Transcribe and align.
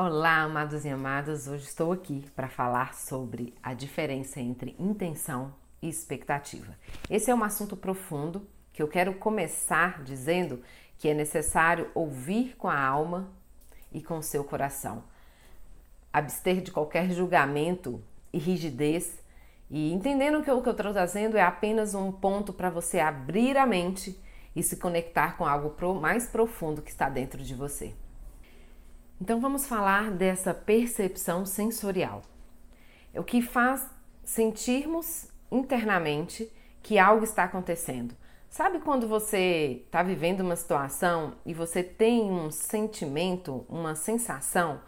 Olá, 0.00 0.42
amados 0.42 0.84
e 0.84 0.88
amadas. 0.88 1.48
Hoje 1.48 1.64
estou 1.64 1.90
aqui 1.90 2.24
para 2.36 2.48
falar 2.48 2.94
sobre 2.94 3.52
a 3.60 3.74
diferença 3.74 4.38
entre 4.38 4.76
intenção 4.78 5.52
e 5.82 5.88
expectativa. 5.88 6.72
Esse 7.10 7.32
é 7.32 7.34
um 7.34 7.42
assunto 7.42 7.76
profundo 7.76 8.46
que 8.72 8.80
eu 8.80 8.86
quero 8.86 9.14
começar 9.14 10.04
dizendo 10.04 10.62
que 10.98 11.08
é 11.08 11.14
necessário 11.14 11.90
ouvir 11.96 12.54
com 12.56 12.68
a 12.68 12.80
alma 12.80 13.28
e 13.90 14.00
com 14.00 14.18
o 14.18 14.22
seu 14.22 14.44
coração. 14.44 15.02
Abster 16.12 16.60
de 16.60 16.70
qualquer 16.70 17.10
julgamento 17.10 18.00
e 18.32 18.38
rigidez 18.38 19.18
e 19.68 19.92
entendendo 19.92 20.44
que 20.44 20.50
o 20.52 20.62
que 20.62 20.68
eu 20.68 20.76
estou 20.76 20.92
trazendo 20.92 21.36
é 21.36 21.42
apenas 21.42 21.96
um 21.96 22.12
ponto 22.12 22.52
para 22.52 22.70
você 22.70 23.00
abrir 23.00 23.56
a 23.56 23.66
mente 23.66 24.16
e 24.54 24.62
se 24.62 24.76
conectar 24.76 25.36
com 25.36 25.44
algo 25.44 25.74
mais 26.00 26.28
profundo 26.28 26.82
que 26.82 26.90
está 26.90 27.08
dentro 27.08 27.42
de 27.42 27.52
você. 27.52 27.96
Então 29.20 29.40
vamos 29.40 29.66
falar 29.66 30.12
dessa 30.12 30.54
percepção 30.54 31.44
sensorial. 31.44 32.22
É 33.12 33.18
o 33.18 33.24
que 33.24 33.42
faz 33.42 33.84
sentirmos 34.22 35.28
internamente 35.50 36.50
que 36.82 36.98
algo 37.00 37.24
está 37.24 37.42
acontecendo. 37.44 38.14
Sabe 38.48 38.78
quando 38.78 39.08
você 39.08 39.82
está 39.84 40.04
vivendo 40.04 40.40
uma 40.40 40.54
situação 40.54 41.34
e 41.44 41.52
você 41.52 41.82
tem 41.82 42.30
um 42.30 42.50
sentimento, 42.50 43.66
uma 43.68 43.96
sensação 43.96 44.80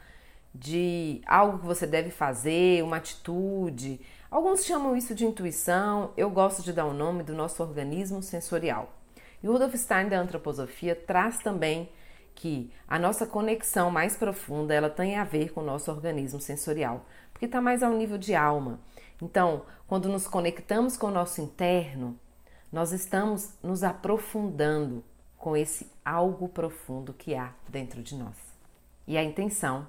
de 0.55 1.21
algo 1.27 1.59
que 1.59 1.67
você 1.67 1.87
deve 1.87 2.11
fazer, 2.11 2.85
uma 2.85 2.99
atitude? 2.99 4.01
Alguns 4.31 4.65
chamam 4.65 4.97
isso 4.97 5.13
de 5.13 5.27
intuição, 5.27 6.13
eu 6.17 6.31
gosto 6.31 6.63
de 6.63 6.73
dar 6.73 6.87
o 6.87 6.95
nome 6.95 7.25
do 7.25 7.35
nosso 7.35 7.63
organismo 7.63 8.23
sensorial. 8.23 8.97
E 9.43 9.47
Rudolf 9.49 9.75
Stein 9.75 10.09
da 10.09 10.21
antroposofia 10.21 10.95
traz 10.95 11.39
também 11.41 11.91
que 12.41 12.73
a 12.89 12.99
nossa 12.99 13.27
conexão 13.27 13.91
mais 13.91 14.17
profunda 14.17 14.73
ela 14.73 14.89
tem 14.89 15.19
a 15.19 15.25
ver 15.25 15.53
com 15.53 15.61
o 15.61 15.65
nosso 15.65 15.91
organismo 15.91 16.41
sensorial, 16.41 17.05
porque 17.35 17.45
está 17.45 17.61
mais 17.61 17.83
ao 17.83 17.93
nível 17.93 18.17
de 18.17 18.35
alma. 18.35 18.81
Então, 19.21 19.67
quando 19.87 20.09
nos 20.09 20.27
conectamos 20.27 20.97
com 20.97 21.09
o 21.09 21.11
nosso 21.11 21.43
interno, 21.43 22.19
nós 22.73 22.93
estamos 22.93 23.53
nos 23.63 23.85
aprofundando 23.85 25.05
com 25.37 25.55
esse 25.55 25.93
algo 26.03 26.49
profundo 26.49 27.13
que 27.13 27.35
há 27.35 27.53
dentro 27.69 28.03
de 28.03 28.15
nós. 28.17 28.39
E 29.07 29.19
a 29.19 29.23
intenção 29.23 29.87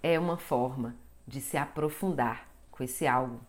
é 0.00 0.16
uma 0.20 0.36
forma 0.36 0.94
de 1.26 1.40
se 1.40 1.56
aprofundar 1.56 2.46
com 2.70 2.84
esse 2.84 3.04
algo 3.04 3.40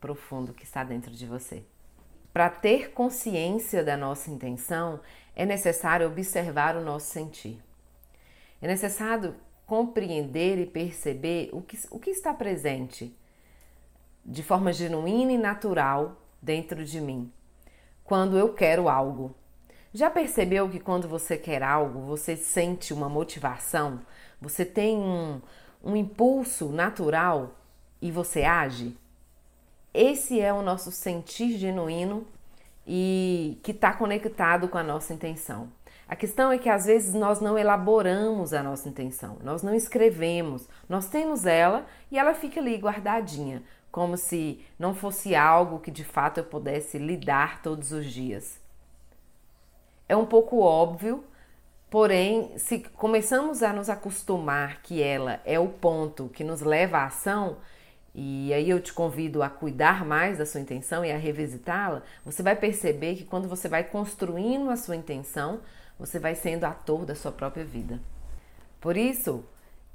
profundo 0.00 0.54
que 0.54 0.62
está 0.62 0.84
dentro 0.84 1.10
de 1.10 1.26
você. 1.26 1.64
Para 2.36 2.50
ter 2.50 2.90
consciência 2.90 3.82
da 3.82 3.96
nossa 3.96 4.30
intenção, 4.30 5.00
é 5.34 5.46
necessário 5.46 6.06
observar 6.06 6.76
o 6.76 6.82
nosso 6.82 7.06
sentir. 7.06 7.58
É 8.60 8.66
necessário 8.66 9.34
compreender 9.64 10.58
e 10.58 10.66
perceber 10.66 11.48
o 11.50 11.62
que, 11.62 11.78
o 11.90 11.98
que 11.98 12.10
está 12.10 12.34
presente 12.34 13.10
de 14.22 14.42
forma 14.42 14.70
genuína 14.70 15.32
e 15.32 15.38
natural 15.38 16.20
dentro 16.42 16.84
de 16.84 17.00
mim 17.00 17.32
quando 18.04 18.36
eu 18.36 18.52
quero 18.52 18.86
algo. 18.86 19.34
Já 19.94 20.10
percebeu 20.10 20.68
que 20.68 20.78
quando 20.78 21.08
você 21.08 21.38
quer 21.38 21.62
algo, 21.62 22.00
você 22.00 22.36
sente 22.36 22.92
uma 22.92 23.08
motivação, 23.08 24.02
você 24.38 24.62
tem 24.62 24.98
um, 24.98 25.40
um 25.82 25.96
impulso 25.96 26.68
natural 26.68 27.54
e 27.98 28.10
você 28.10 28.44
age? 28.44 28.94
Esse 29.98 30.38
é 30.38 30.52
o 30.52 30.60
nosso 30.60 30.92
sentir 30.92 31.56
genuíno 31.56 32.26
e 32.86 33.58
que 33.62 33.70
está 33.70 33.94
conectado 33.94 34.68
com 34.68 34.76
a 34.76 34.82
nossa 34.82 35.14
intenção. 35.14 35.72
A 36.06 36.14
questão 36.14 36.52
é 36.52 36.58
que 36.58 36.68
às 36.68 36.84
vezes 36.84 37.14
nós 37.14 37.40
não 37.40 37.56
elaboramos 37.56 38.52
a 38.52 38.62
nossa 38.62 38.90
intenção, 38.90 39.38
nós 39.42 39.62
não 39.62 39.74
escrevemos, 39.74 40.68
nós 40.86 41.08
temos 41.08 41.46
ela 41.46 41.86
e 42.10 42.18
ela 42.18 42.34
fica 42.34 42.60
ali 42.60 42.76
guardadinha, 42.76 43.62
como 43.90 44.18
se 44.18 44.62
não 44.78 44.94
fosse 44.94 45.34
algo 45.34 45.80
que 45.80 45.90
de 45.90 46.04
fato 46.04 46.40
eu 46.40 46.44
pudesse 46.44 46.98
lidar 46.98 47.62
todos 47.62 47.90
os 47.90 48.04
dias. 48.04 48.60
É 50.06 50.14
um 50.14 50.26
pouco 50.26 50.60
óbvio, 50.60 51.24
porém, 51.88 52.52
se 52.58 52.80
começamos 52.80 53.62
a 53.62 53.72
nos 53.72 53.88
acostumar 53.88 54.82
que 54.82 55.02
ela 55.02 55.40
é 55.42 55.58
o 55.58 55.68
ponto 55.68 56.28
que 56.28 56.44
nos 56.44 56.60
leva 56.60 56.98
à 56.98 57.06
ação, 57.06 57.56
e 58.18 58.50
aí 58.54 58.70
eu 58.70 58.80
te 58.80 58.94
convido 58.94 59.42
a 59.42 59.50
cuidar 59.50 60.02
mais 60.02 60.38
da 60.38 60.46
sua 60.46 60.62
intenção 60.62 61.04
e 61.04 61.12
a 61.12 61.18
revisitá-la, 61.18 62.02
você 62.24 62.42
vai 62.42 62.56
perceber 62.56 63.14
que 63.14 63.26
quando 63.26 63.46
você 63.46 63.68
vai 63.68 63.84
construindo 63.84 64.70
a 64.70 64.76
sua 64.76 64.96
intenção, 64.96 65.60
você 65.98 66.18
vai 66.18 66.34
sendo 66.34 66.64
ator 66.64 67.04
da 67.04 67.14
sua 67.14 67.30
própria 67.30 67.62
vida. 67.62 68.00
Por 68.80 68.96
isso, 68.96 69.44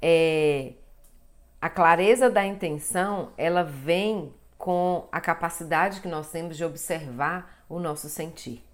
é, 0.00 0.74
a 1.60 1.68
clareza 1.68 2.30
da 2.30 2.46
intenção, 2.46 3.32
ela 3.36 3.64
vem 3.64 4.32
com 4.56 5.08
a 5.10 5.20
capacidade 5.20 6.00
que 6.00 6.06
nós 6.06 6.30
temos 6.30 6.56
de 6.56 6.64
observar 6.64 7.64
o 7.68 7.80
nosso 7.80 8.08
sentir. 8.08 8.64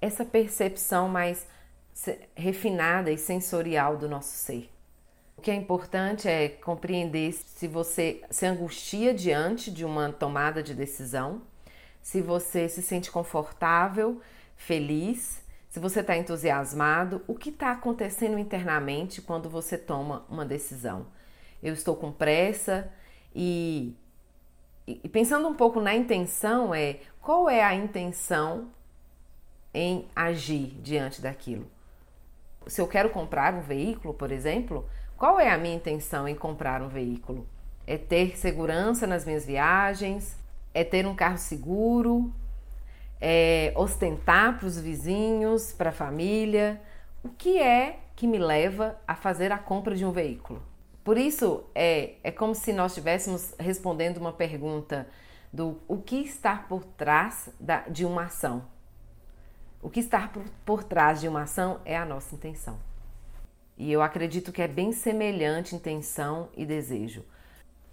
Essa 0.00 0.24
percepção 0.24 1.10
mais 1.10 1.46
refinada 2.34 3.10
e 3.10 3.18
sensorial 3.18 3.98
do 3.98 4.08
nosso 4.08 4.30
ser. 4.30 4.70
O 5.36 5.42
que 5.42 5.50
é 5.50 5.54
importante 5.54 6.26
é 6.26 6.48
compreender 6.48 7.32
se 7.32 7.68
você 7.68 8.22
se 8.30 8.46
angustia 8.46 9.12
diante 9.12 9.70
de 9.70 9.84
uma 9.84 10.10
tomada 10.10 10.62
de 10.62 10.74
decisão, 10.74 11.42
se 12.00 12.22
você 12.22 12.68
se 12.68 12.82
sente 12.82 13.10
confortável, 13.10 14.20
feliz, 14.56 15.44
se 15.68 15.78
você 15.78 16.00
está 16.00 16.16
entusiasmado, 16.16 17.22
o 17.26 17.34
que 17.34 17.50
está 17.50 17.72
acontecendo 17.72 18.38
internamente 18.38 19.20
quando 19.20 19.50
você 19.50 19.76
toma 19.76 20.24
uma 20.28 20.44
decisão. 20.44 21.06
Eu 21.62 21.74
estou 21.74 21.94
com 21.94 22.10
pressa 22.10 22.90
e, 23.34 23.94
e 24.86 25.06
pensando 25.08 25.46
um 25.46 25.54
pouco 25.54 25.80
na 25.80 25.94
intenção 25.94 26.74
é 26.74 27.00
qual 27.20 27.50
é 27.50 27.62
a 27.62 27.74
intenção 27.74 28.70
em 29.74 30.08
agir 30.16 30.68
diante 30.80 31.20
daquilo. 31.20 31.70
Se 32.66 32.80
eu 32.80 32.88
quero 32.88 33.10
comprar 33.10 33.52
um 33.52 33.60
veículo, 33.60 34.14
por 34.14 34.32
exemplo, 34.32 34.88
qual 35.16 35.40
é 35.40 35.50
a 35.50 35.56
minha 35.56 35.74
intenção 35.74 36.28
em 36.28 36.34
comprar 36.34 36.82
um 36.82 36.88
veículo? 36.88 37.46
É 37.86 37.96
ter 37.96 38.36
segurança 38.36 39.06
nas 39.06 39.24
minhas 39.24 39.46
viagens? 39.46 40.36
É 40.74 40.84
ter 40.84 41.06
um 41.06 41.14
carro 41.14 41.38
seguro? 41.38 42.32
É 43.20 43.72
ostentar 43.74 44.58
para 44.58 44.66
os 44.66 44.78
vizinhos, 44.78 45.72
para 45.72 45.90
a 45.90 45.92
família? 45.92 46.80
O 47.24 47.30
que 47.30 47.58
é 47.58 48.00
que 48.14 48.26
me 48.26 48.38
leva 48.38 48.98
a 49.06 49.14
fazer 49.14 49.52
a 49.52 49.58
compra 49.58 49.94
de 49.94 50.04
um 50.04 50.12
veículo? 50.12 50.62
Por 51.02 51.16
isso, 51.16 51.64
é, 51.74 52.14
é 52.22 52.30
como 52.30 52.54
se 52.54 52.72
nós 52.72 52.92
estivéssemos 52.92 53.54
respondendo 53.58 54.18
uma 54.18 54.32
pergunta 54.32 55.06
do 55.52 55.80
o 55.88 55.98
que 55.98 56.16
está 56.16 56.56
por 56.56 56.84
trás 56.84 57.48
da, 57.58 57.80
de 57.88 58.04
uma 58.04 58.24
ação. 58.24 58.64
O 59.80 59.88
que 59.88 60.00
está 60.00 60.28
por, 60.28 60.44
por 60.64 60.84
trás 60.84 61.20
de 61.20 61.28
uma 61.28 61.42
ação 61.42 61.80
é 61.84 61.96
a 61.96 62.04
nossa 62.04 62.34
intenção. 62.34 62.76
E 63.76 63.92
eu 63.92 64.00
acredito 64.00 64.52
que 64.52 64.62
é 64.62 64.68
bem 64.68 64.92
semelhante 64.92 65.74
intenção 65.74 66.48
e 66.56 66.64
desejo. 66.64 67.24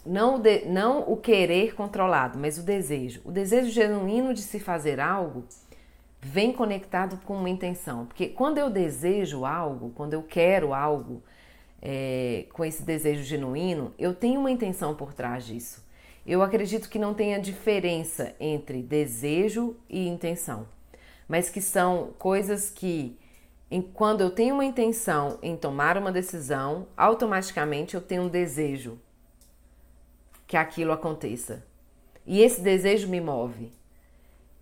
Não 0.06 0.36
o, 0.36 0.40
de, 0.40 0.66
não 0.66 1.02
o 1.12 1.18
querer 1.18 1.76
controlado, 1.76 2.38
mas 2.38 2.58
o 2.58 2.64
desejo. 2.64 3.22
O 3.26 3.32
desejo 3.32 3.70
genuíno 3.70 4.34
de 4.34 4.42
se 4.42 4.60
fazer 4.60 5.00
algo 5.00 5.46
vem 6.22 6.54
conectado 6.54 7.20
com 7.26 7.36
uma 7.36 7.50
intenção. 7.50 8.06
Porque 8.06 8.28
quando 8.28 8.58
eu 8.58 8.70
desejo 8.70 9.46
algo, 9.46 9.92
quando 9.96 10.14
eu 10.14 10.24
quero 10.24 10.74
algo 10.74 11.22
é, 11.82 12.46
com 12.54 12.64
esse 12.64 12.84
desejo 12.84 13.24
genuíno, 13.24 13.94
eu 14.00 14.14
tenho 14.14 14.40
uma 14.40 14.52
intenção 14.52 14.96
por 14.96 15.14
trás 15.14 15.46
disso. 15.46 15.84
Eu 16.26 16.42
acredito 16.42 16.90
que 16.90 16.98
não 16.98 17.14
tenha 17.14 17.40
diferença 17.40 18.34
entre 18.40 18.82
desejo 18.82 19.76
e 19.90 20.08
intenção, 20.08 20.66
mas 21.28 21.50
que 21.50 21.60
são 21.60 22.14
coisas 22.18 22.70
que 22.70 23.18
quando 23.82 24.22
eu 24.22 24.30
tenho 24.30 24.54
uma 24.56 24.66
intenção 24.66 25.40
em 25.42 25.58
tomar 25.58 25.98
uma 25.98 26.12
decisão, 26.12 26.88
automaticamente 26.96 27.96
eu 27.96 28.02
tenho 28.02 28.24
um 28.24 28.30
desejo 28.30 29.00
que 30.46 30.56
aquilo 30.56 30.92
aconteça. 30.92 31.66
E 32.26 32.42
esse 32.42 32.62
desejo 32.62 33.08
me 33.08 33.20
move. 33.20 33.72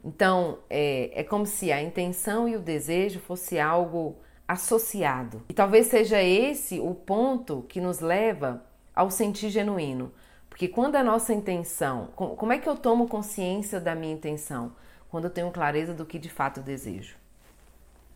Então, 0.04 0.60
é, 0.70 1.12
é 1.14 1.24
como 1.24 1.46
se 1.46 1.72
a 1.72 1.82
intenção 1.82 2.48
e 2.48 2.56
o 2.56 2.62
desejo 2.62 3.20
fosse 3.20 3.60
algo 3.60 4.16
associado. 4.48 5.44
E 5.50 5.54
talvez 5.54 5.88
seja 5.88 6.22
esse 6.22 6.80
o 6.80 6.96
ponto 6.96 7.66
que 7.70 7.80
nos 7.80 8.00
leva 8.00 8.64
ao 8.96 9.12
sentir 9.12 9.50
genuíno. 9.50 10.12
Porque 10.50 10.68
quando 10.68 10.96
a 10.96 11.04
nossa 11.04 11.34
intenção, 11.34 12.08
como 12.16 12.52
é 12.52 12.58
que 12.58 12.68
eu 12.68 12.76
tomo 12.76 13.08
consciência 13.08 13.80
da 13.80 13.96
minha 13.96 14.14
intenção? 14.14 14.74
Quando 15.10 15.26
eu 15.26 15.30
tenho 15.30 15.52
clareza 15.52 15.94
do 15.94 16.06
que 16.06 16.18
de 16.18 16.30
fato 16.30 16.62
desejo. 16.62 17.16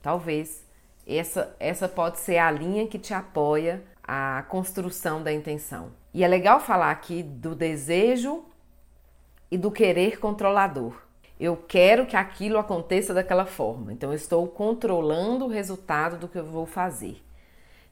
Talvez 0.02 0.65
essa, 1.08 1.56
essa 1.60 1.88
pode 1.88 2.20
ser 2.20 2.38
a 2.38 2.50
linha 2.50 2.88
que 2.88 2.98
te 2.98 3.14
apoia 3.14 3.84
a 4.04 4.44
construção 4.50 5.22
da 5.22 5.32
intenção. 5.32 5.92
E 6.14 6.24
é 6.24 6.28
legal 6.28 6.60
falar 6.60 6.92
aqui 6.92 7.22
do 7.22 7.56
desejo 7.56 8.44
e 9.52 9.58
do 9.58 9.72
querer 9.72 10.20
controlador. 10.20 10.94
Eu 11.40 11.58
quero 11.58 12.06
que 12.06 12.16
aquilo 12.16 12.58
aconteça 12.58 13.14
daquela 13.14 13.46
forma, 13.46 13.92
então 13.92 14.12
eu 14.12 14.16
estou 14.16 14.48
controlando 14.48 15.46
o 15.46 15.50
resultado 15.50 16.18
do 16.18 16.28
que 16.28 16.40
eu 16.40 16.46
vou 16.46 16.66
fazer. 16.66 17.22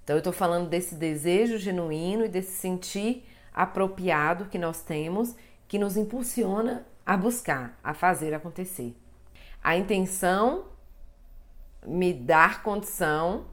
Então 0.04 0.16
eu 0.16 0.20
estou 0.20 0.34
falando 0.34 0.70
desse 0.70 0.96
desejo 0.96 1.58
genuíno 1.58 2.26
e 2.26 2.30
desse 2.30 2.52
sentir 2.52 3.26
apropriado 3.54 4.46
que 4.46 4.58
nós 4.58 4.82
temos, 4.82 5.36
que 5.68 5.78
nos 5.78 5.98
impulsiona 5.98 6.86
a 7.06 7.18
buscar, 7.18 7.78
a 7.84 7.94
fazer 7.94 8.34
acontecer. 8.34 8.96
A 9.62 9.76
intenção 9.78 10.66
me 11.86 12.14
dar 12.14 12.64
condição, 12.64 13.46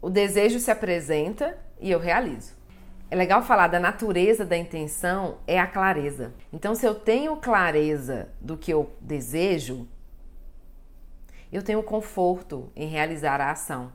o 0.00 0.10
desejo 0.10 0.58
se 0.58 0.70
apresenta 0.70 1.58
e 1.80 1.90
eu 1.90 1.98
realizo. 1.98 2.54
É 3.10 3.16
legal 3.16 3.42
falar 3.42 3.68
da 3.68 3.78
natureza 3.78 4.44
da 4.44 4.56
intenção 4.56 5.38
é 5.46 5.58
a 5.58 5.66
clareza. 5.66 6.34
Então, 6.52 6.74
se 6.74 6.86
eu 6.86 6.94
tenho 6.94 7.36
clareza 7.36 8.28
do 8.40 8.56
que 8.56 8.72
eu 8.72 8.90
desejo, 9.00 9.86
eu 11.52 11.62
tenho 11.62 11.82
conforto 11.82 12.72
em 12.74 12.88
realizar 12.88 13.40
a 13.40 13.52
ação. 13.52 13.92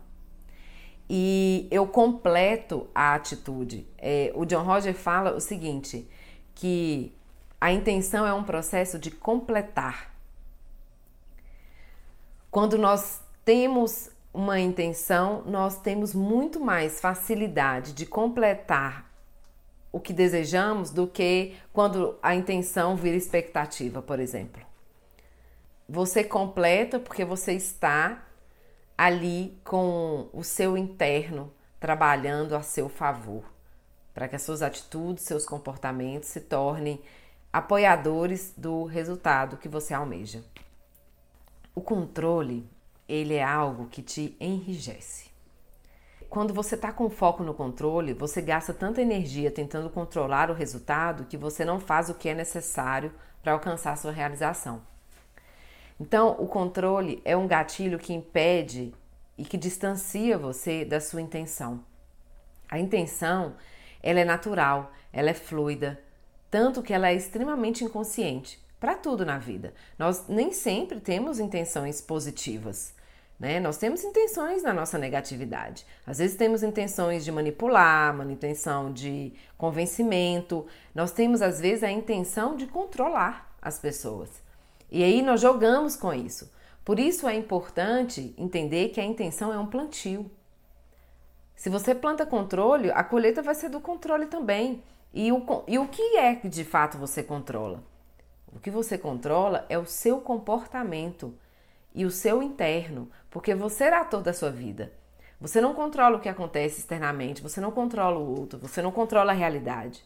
E 1.09 1.67
eu 1.71 1.87
completo 1.87 2.87
a 2.93 3.15
atitude. 3.15 3.85
É, 3.97 4.31
o 4.35 4.45
John 4.45 4.63
Roger 4.63 4.93
fala 4.93 5.35
o 5.35 5.39
seguinte: 5.41 6.07
que 6.53 7.13
a 7.59 7.71
intenção 7.71 8.25
é 8.25 8.33
um 8.33 8.43
processo 8.43 8.97
de 8.97 9.11
completar. 9.11 10.13
Quando 12.49 12.77
nós 12.77 13.21
temos 13.49 14.11
uma 14.31 14.59
intenção, 14.59 15.41
nós 15.43 15.81
temos 15.81 16.13
muito 16.13 16.59
mais 16.59 17.01
facilidade 17.01 17.93
de 17.93 18.05
completar 18.05 19.11
o 19.91 19.99
que 19.99 20.13
desejamos 20.13 20.91
do 20.91 21.07
que 21.07 21.55
quando 21.73 22.15
a 22.21 22.35
intenção 22.35 22.95
vira 22.95 23.17
expectativa, 23.17 24.03
por 24.03 24.19
exemplo. 24.19 24.61
Você 25.87 26.23
completa 26.23 26.99
porque 26.99 27.25
você 27.25 27.53
está 27.53 28.23
ali 28.95 29.59
com 29.63 30.29
o 30.31 30.43
seu 30.43 30.77
interno 30.77 31.51
trabalhando 31.79 32.55
a 32.55 32.61
seu 32.61 32.87
favor, 32.87 33.43
para 34.13 34.27
que 34.27 34.35
as 34.35 34.43
suas 34.43 34.61
atitudes, 34.61 35.23
seus 35.23 35.43
comportamentos 35.43 36.29
se 36.29 36.41
tornem 36.41 37.01
apoiadores 37.51 38.53
do 38.55 38.83
resultado 38.83 39.57
que 39.57 39.67
você 39.67 39.91
almeja. 39.91 40.43
O 41.73 41.81
controle 41.81 42.69
ele 43.09 43.33
é 43.33 43.43
algo 43.43 43.87
que 43.87 44.03
te 44.03 44.37
enrijece. 44.39 45.29
Quando 46.29 46.53
você 46.53 46.75
está 46.75 46.91
com 46.91 47.09
foco 47.09 47.43
no 47.43 47.55
controle, 47.55 48.13
você 48.13 48.39
gasta 48.39 48.71
tanta 48.71 49.01
energia 49.01 49.49
tentando 49.49 49.89
controlar 49.89 50.51
o 50.51 50.53
resultado 50.53 51.25
que 51.25 51.35
você 51.35 51.65
não 51.65 51.79
faz 51.79 52.07
o 52.07 52.13
que 52.13 52.29
é 52.29 52.35
necessário 52.35 53.11
para 53.41 53.53
alcançar 53.53 53.97
sua 53.97 54.11
realização. 54.11 54.81
Então, 55.99 56.35
o 56.39 56.47
controle 56.47 57.19
é 57.25 57.35
um 57.35 57.47
gatilho 57.47 57.97
que 57.97 58.13
impede 58.13 58.93
e 59.35 59.43
que 59.43 59.57
distancia 59.57 60.37
você 60.37 60.85
da 60.85 61.01
sua 61.01 61.21
intenção. 61.21 61.83
A 62.69 62.77
intenção, 62.77 63.55
ela 64.03 64.19
é 64.19 64.25
natural, 64.25 64.91
ela 65.11 65.31
é 65.31 65.33
fluida, 65.33 65.99
tanto 66.51 66.83
que 66.83 66.93
ela 66.93 67.09
é 67.09 67.15
extremamente 67.15 67.83
inconsciente 67.83 68.63
para 68.79 68.95
tudo 68.95 69.25
na 69.25 69.39
vida. 69.39 69.73
Nós 69.97 70.27
nem 70.27 70.53
sempre 70.53 70.99
temos 70.99 71.39
intenções 71.39 71.99
positivas. 71.99 72.93
Né? 73.39 73.59
Nós 73.59 73.77
temos 73.77 74.03
intenções 74.03 74.63
na 74.63 74.73
nossa 74.73 74.97
negatividade. 74.97 75.85
Às 76.05 76.17
vezes 76.17 76.35
temos 76.35 76.61
intenções 76.61 77.23
de 77.23 77.31
manipular, 77.31 78.13
uma 78.13 78.29
intenção 78.31 78.91
de 78.91 79.33
convencimento. 79.57 80.67
Nós 80.93 81.11
temos, 81.11 81.41
às 81.41 81.59
vezes, 81.59 81.83
a 81.83 81.91
intenção 81.91 82.57
de 82.57 82.67
controlar 82.67 83.55
as 83.61 83.79
pessoas. 83.79 84.29
E 84.91 85.03
aí 85.03 85.21
nós 85.21 85.39
jogamos 85.39 85.95
com 85.95 86.13
isso. 86.13 86.51
Por 86.83 86.99
isso 86.99 87.27
é 87.27 87.35
importante 87.35 88.33
entender 88.37 88.89
que 88.89 88.99
a 88.99 89.05
intenção 89.05 89.53
é 89.53 89.57
um 89.57 89.67
plantio. 89.67 90.29
Se 91.55 91.69
você 91.69 91.93
planta 91.93 92.25
controle, 92.25 92.91
a 92.91 93.03
colheita 93.03 93.41
vai 93.41 93.53
ser 93.53 93.69
do 93.69 93.79
controle 93.79 94.25
também. 94.25 94.83
E 95.13 95.31
o, 95.31 95.43
e 95.67 95.77
o 95.77 95.87
que 95.87 96.17
é 96.17 96.35
que 96.35 96.49
de 96.49 96.63
fato 96.63 96.97
você 96.97 97.21
controla? 97.21 97.83
O 98.47 98.59
que 98.59 98.71
você 98.71 98.97
controla 98.97 99.65
é 99.69 99.77
o 99.77 99.85
seu 99.85 100.19
comportamento 100.19 101.33
e 101.93 102.05
o 102.05 102.11
seu 102.11 102.41
interno, 102.41 103.09
porque 103.29 103.53
você 103.55 103.85
é 103.85 103.93
ator 103.93 104.21
da 104.21 104.33
sua 104.33 104.49
vida. 104.49 104.91
Você 105.39 105.61
não 105.61 105.73
controla 105.73 106.17
o 106.17 106.19
que 106.19 106.27
acontece 106.27 106.79
externamente, 106.79 107.41
você 107.41 107.61
não 107.61 107.71
controla 107.71 108.19
o 108.19 108.39
outro, 108.39 108.59
você 108.59 108.81
não 108.81 108.91
controla 108.91 109.31
a 109.31 109.35
realidade. 109.35 110.03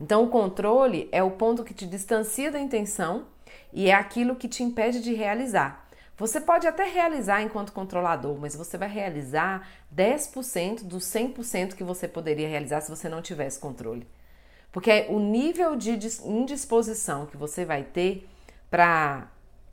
Então, 0.00 0.24
o 0.24 0.28
controle 0.28 1.08
é 1.12 1.22
o 1.22 1.32
ponto 1.32 1.64
que 1.64 1.74
te 1.74 1.86
distancia 1.86 2.50
da 2.50 2.58
intenção 2.58 3.26
e 3.72 3.88
é 3.88 3.94
aquilo 3.94 4.36
que 4.36 4.48
te 4.48 4.62
impede 4.62 5.02
de 5.02 5.14
realizar. 5.14 5.86
Você 6.18 6.40
pode 6.40 6.66
até 6.66 6.84
realizar 6.84 7.42
enquanto 7.42 7.72
controlador, 7.72 8.38
mas 8.38 8.56
você 8.56 8.78
vai 8.78 8.88
realizar 8.88 9.68
10% 9.94 10.82
dos 10.84 11.04
100% 11.04 11.74
que 11.74 11.84
você 11.84 12.08
poderia 12.08 12.48
realizar 12.48 12.80
se 12.80 12.90
você 12.90 13.08
não 13.08 13.20
tivesse 13.20 13.58
controle. 13.58 14.06
Porque 14.72 15.06
o 15.10 15.18
nível 15.18 15.76
de 15.76 15.98
indisposição 16.24 17.26
que 17.26 17.36
você 17.36 17.64
vai 17.66 17.82
ter 17.82 18.26
para 18.70 19.28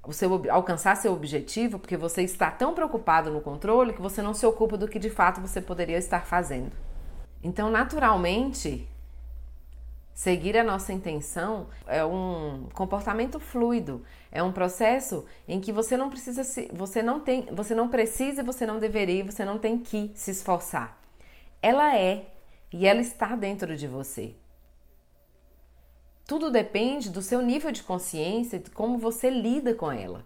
o 0.06 0.12
seu, 0.12 0.52
alcançar 0.52 0.96
seu 0.98 1.14
objetivo, 1.14 1.80
porque 1.80 1.96
você 1.96 2.22
está 2.24 2.52
tão 2.52 2.74
preocupado 2.74 3.32
no 3.32 3.42
controle 3.42 3.94
que 3.94 4.02
você 4.02 4.22
não 4.22 4.34
se 4.34 4.46
ocupa 4.46 4.78
do 4.78 4.88
que 4.88 5.00
de 5.00 5.10
fato 5.10 5.40
você 5.40 5.62
poderia 5.62 5.98
estar 5.98 6.26
fazendo. 6.26 6.72
Então, 7.42 7.72
naturalmente, 7.72 8.88
seguir 10.14 10.58
a 10.58 10.64
nossa 10.64 10.92
intenção 10.92 11.68
é 11.88 12.04
um 12.04 12.68
comportamento 12.74 13.40
fluido, 13.40 14.04
é 14.32 14.44
um 14.44 14.52
processo 14.52 15.26
em 15.48 15.60
que 15.60 15.72
você 15.72 15.96
não 15.96 16.10
precisa 16.10 16.44
se, 16.44 16.70
você 16.74 17.02
não 17.02 17.20
tem, 17.20 17.48
você 17.52 17.74
não 17.74 17.88
precisa, 17.88 18.44
você 18.44 18.66
não 18.66 18.80
deveria, 18.80 19.24
você 19.24 19.46
não 19.46 19.58
tem 19.58 19.80
que 19.80 20.12
se 20.16 20.32
esforçar. 20.32 20.98
Ela 21.62 21.98
é 21.98 22.26
e 22.72 22.86
ela 22.86 23.02
está 23.02 23.36
dentro 23.36 23.76
de 23.78 23.88
você. 23.88 24.36
Tudo 26.26 26.50
depende 26.50 27.10
do 27.10 27.22
seu 27.22 27.42
nível 27.42 27.72
de 27.72 27.84
consciência, 27.84 28.60
de 28.60 28.70
como 28.70 28.98
você 28.98 29.30
lida 29.30 29.74
com 29.74 29.92
ela. 29.92 30.26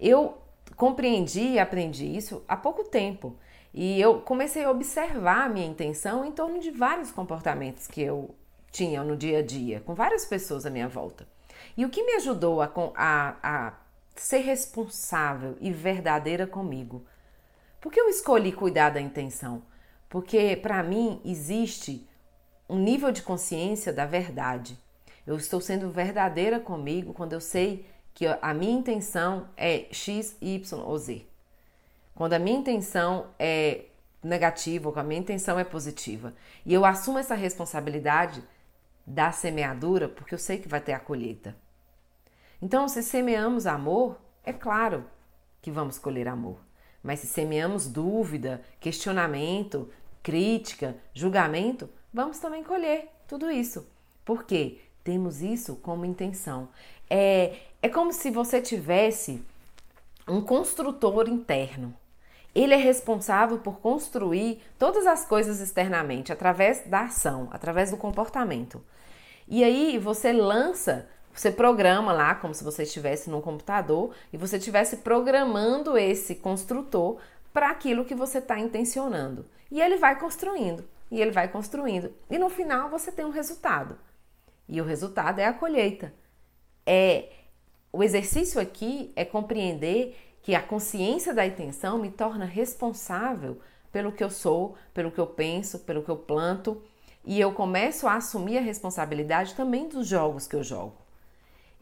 Eu 0.00 0.38
compreendi 0.76 1.52
e 1.52 1.58
aprendi 1.58 2.16
isso 2.16 2.42
há 2.48 2.56
pouco 2.56 2.84
tempo. 2.84 3.36
E 3.72 4.00
eu 4.00 4.20
comecei 4.20 4.64
a 4.64 4.70
observar 4.70 5.46
a 5.46 5.48
minha 5.48 5.66
intenção 5.66 6.24
em 6.24 6.32
torno 6.32 6.58
de 6.58 6.70
vários 6.70 7.10
comportamentos 7.10 7.86
que 7.86 8.02
eu 8.02 8.34
tinha 8.70 9.02
no 9.04 9.16
dia 9.16 9.38
a 9.38 9.42
dia, 9.42 9.80
com 9.80 9.94
várias 9.94 10.24
pessoas 10.24 10.66
à 10.66 10.70
minha 10.70 10.88
volta. 10.88 11.26
E 11.76 11.84
o 11.84 11.88
que 11.88 12.02
me 12.02 12.14
ajudou 12.14 12.60
a, 12.60 12.72
a, 12.96 13.36
a 13.42 13.72
ser 14.16 14.38
responsável 14.38 15.56
e 15.60 15.70
verdadeira 15.72 16.46
comigo? 16.46 17.04
Por 17.80 17.92
que 17.92 18.00
eu 18.00 18.08
escolhi 18.08 18.52
cuidar 18.52 18.90
da 18.90 19.00
intenção? 19.00 19.62
Porque 20.08 20.56
para 20.56 20.82
mim 20.82 21.20
existe 21.24 22.06
um 22.68 22.78
nível 22.78 23.10
de 23.10 23.22
consciência 23.22 23.92
da 23.92 24.04
verdade. 24.04 24.78
Eu 25.26 25.36
estou 25.36 25.60
sendo 25.60 25.90
verdadeira 25.90 26.58
comigo 26.58 27.12
quando 27.12 27.32
eu 27.32 27.40
sei 27.40 27.86
que 28.14 28.26
a 28.26 28.52
minha 28.52 28.78
intenção 28.78 29.48
é 29.56 29.86
X, 29.92 30.36
Y 30.40 30.80
ou 30.80 30.98
Z. 30.98 31.26
Quando 32.14 32.34
a 32.34 32.38
minha 32.38 32.58
intenção 32.58 33.28
é 33.38 33.86
negativa 34.22 34.88
ou 34.88 34.98
a 34.98 35.02
minha 35.02 35.20
intenção 35.20 35.58
é 35.58 35.64
positiva. 35.64 36.34
E 36.64 36.74
eu 36.74 36.84
assumo 36.84 37.18
essa 37.18 37.34
responsabilidade 37.34 38.42
da 39.06 39.32
semeadura 39.32 40.08
porque 40.08 40.34
eu 40.34 40.38
sei 40.38 40.58
que 40.58 40.68
vai 40.68 40.80
ter 40.80 40.92
a 40.92 41.00
colheita. 41.00 41.56
Então, 42.60 42.86
se 42.88 43.02
semeamos 43.02 43.66
amor, 43.66 44.20
é 44.44 44.52
claro 44.52 45.04
que 45.60 45.70
vamos 45.70 45.98
colher 45.98 46.28
amor. 46.28 46.58
Mas 47.02 47.20
se 47.20 47.26
semeamos 47.26 47.88
dúvida, 47.88 48.62
questionamento, 48.78 49.90
crítica, 50.22 50.96
julgamento, 51.12 51.88
vamos 52.12 52.38
também 52.38 52.62
colher 52.62 53.08
tudo 53.26 53.50
isso. 53.50 53.88
Por 54.24 54.44
quê? 54.44 54.80
Temos 55.04 55.42
isso 55.42 55.76
como 55.76 56.04
intenção. 56.04 56.68
É, 57.10 57.56
é 57.80 57.88
como 57.88 58.12
se 58.12 58.30
você 58.30 58.60
tivesse 58.60 59.44
um 60.28 60.40
construtor 60.40 61.28
interno. 61.28 61.94
Ele 62.54 62.74
é 62.74 62.76
responsável 62.76 63.58
por 63.58 63.80
construir 63.80 64.62
todas 64.78 65.06
as 65.06 65.24
coisas 65.24 65.60
externamente, 65.60 66.32
através 66.32 66.82
da 66.86 67.02
ação, 67.02 67.48
através 67.50 67.90
do 67.90 67.96
comportamento. 67.96 68.84
E 69.48 69.64
aí 69.64 69.98
você 69.98 70.32
lança, 70.32 71.08
você 71.34 71.50
programa 71.50 72.12
lá, 72.12 72.34
como 72.34 72.54
se 72.54 72.62
você 72.62 72.82
estivesse 72.82 73.30
num 73.30 73.40
computador 73.40 74.14
e 74.32 74.36
você 74.36 74.58
estivesse 74.58 74.98
programando 74.98 75.96
esse 75.96 76.36
construtor 76.36 77.16
para 77.52 77.70
aquilo 77.70 78.04
que 78.04 78.14
você 78.14 78.38
está 78.38 78.58
intencionando. 78.58 79.46
E 79.70 79.80
ele 79.80 79.96
vai 79.96 80.18
construindo, 80.18 80.84
e 81.10 81.20
ele 81.20 81.30
vai 81.30 81.48
construindo. 81.48 82.12
E 82.30 82.38
no 82.38 82.50
final 82.50 82.90
você 82.90 83.10
tem 83.10 83.24
um 83.24 83.30
resultado. 83.30 83.98
E 84.68 84.80
o 84.80 84.84
resultado 84.84 85.38
é 85.38 85.46
a 85.46 85.52
colheita. 85.52 86.12
É 86.86 87.28
o 87.92 88.02
exercício 88.02 88.58
aqui 88.58 89.12
é 89.14 89.24
compreender 89.24 90.16
que 90.40 90.54
a 90.54 90.62
consciência 90.62 91.34
da 91.34 91.46
intenção 91.46 91.98
me 91.98 92.10
torna 92.10 92.46
responsável 92.46 93.60
pelo 93.92 94.10
que 94.10 94.24
eu 94.24 94.30
sou, 94.30 94.76
pelo 94.94 95.10
que 95.10 95.18
eu 95.18 95.26
penso, 95.26 95.80
pelo 95.80 96.02
que 96.02 96.08
eu 96.08 96.16
planto, 96.16 96.82
e 97.24 97.38
eu 97.38 97.52
começo 97.52 98.08
a 98.08 98.14
assumir 98.14 98.56
a 98.56 98.62
responsabilidade 98.62 99.54
também 99.54 99.88
dos 99.88 100.06
jogos 100.06 100.46
que 100.46 100.56
eu 100.56 100.64
jogo. 100.64 100.96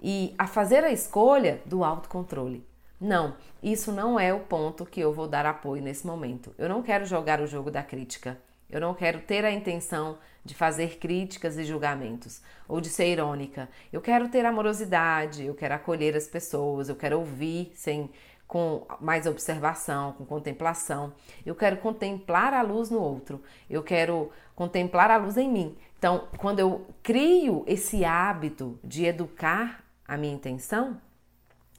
E 0.03 0.35
a 0.37 0.47
fazer 0.47 0.83
a 0.83 0.91
escolha 0.91 1.63
do 1.65 1.85
autocontrole. 1.85 2.67
Não, 3.01 3.37
isso 3.63 3.93
não 3.93 4.19
é 4.19 4.35
o 4.35 4.41
ponto 4.41 4.85
que 4.85 5.01
eu 5.01 5.13
vou 5.13 5.29
dar 5.29 5.47
apoio 5.47 5.83
nesse 5.83 6.07
momento. 6.07 6.53
Eu 6.59 6.69
não 6.69 6.83
quero 6.83 7.07
jogar 7.07 7.41
o 7.41 7.47
jogo 7.47 7.71
da 7.71 7.83
crítica. 7.83 8.37
Eu 8.71 8.81
não 8.81 8.95
quero 8.95 9.21
ter 9.21 9.45
a 9.45 9.51
intenção 9.51 10.19
de 10.45 10.55
fazer 10.55 10.99
críticas 10.99 11.59
e 11.59 11.65
julgamentos 11.65 12.41
ou 12.69 12.81
de 12.81 12.89
ser 12.89 13.07
irônica. 13.07 13.69
Eu 13.93 14.01
quero 14.01 14.29
ter 14.29 14.45
amorosidade, 14.47 15.45
eu 15.45 15.55
quero 15.55 15.75
acolher 15.75 16.17
as 16.17 16.27
pessoas, 16.27 16.89
eu 16.89 16.97
quero 16.97 17.19
ouvir 17.19 17.73
sem 17.75 18.11
com 18.51 18.85
mais 19.01 19.27
observação, 19.27 20.13
com 20.15 20.27
contemplação. 20.27 21.13
Eu 21.47 21.55
quero 21.55 21.77
contemplar 21.77 22.53
a 22.53 22.63
luz 22.63 22.91
no 22.91 23.01
outro. 23.01 23.41
Eu 23.69 23.81
quero 23.81 24.33
contemplar 24.57 25.09
a 25.09 25.17
luz 25.17 25.37
em 25.37 25.49
mim. 25.49 25.79
Então, 25.97 26.27
quando 26.37 26.59
eu 26.59 26.85
crio 27.01 27.63
esse 27.69 28.05
hábito 28.05 28.77
de 28.83 29.05
educar 29.05 29.85
a 30.05 30.17
minha 30.17 30.35
intenção, 30.35 31.01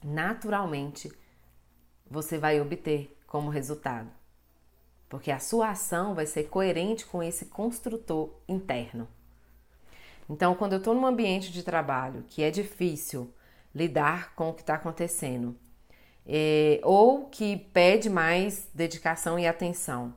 naturalmente 0.02 1.12
você 2.10 2.38
vai 2.38 2.58
obter 2.58 3.18
como 3.26 3.50
resultado. 3.50 4.08
Porque 5.12 5.30
a 5.30 5.38
sua 5.38 5.68
ação 5.68 6.14
vai 6.14 6.24
ser 6.24 6.44
coerente 6.44 7.04
com 7.04 7.22
esse 7.22 7.44
construtor 7.44 8.30
interno. 8.48 9.06
Então, 10.26 10.54
quando 10.54 10.72
eu 10.72 10.78
estou 10.78 10.94
num 10.94 11.04
ambiente 11.04 11.52
de 11.52 11.62
trabalho 11.62 12.24
que 12.26 12.42
é 12.42 12.50
difícil 12.50 13.30
lidar 13.74 14.34
com 14.34 14.48
o 14.48 14.54
que 14.54 14.62
está 14.62 14.76
acontecendo, 14.76 15.54
é, 16.26 16.80
ou 16.82 17.26
que 17.26 17.58
pede 17.74 18.08
mais 18.08 18.70
dedicação 18.72 19.38
e 19.38 19.46
atenção, 19.46 20.14